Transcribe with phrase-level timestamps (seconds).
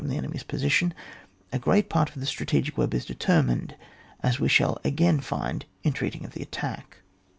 [0.03, 0.95] the enemy's position,
[1.53, 3.75] a great part of the strategic web is determined,
[4.23, 7.03] as we shall again find in treating of the attack.